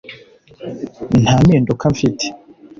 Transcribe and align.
nta 1.21 1.35
mpinduka 1.43 1.85
mfite 1.93 2.25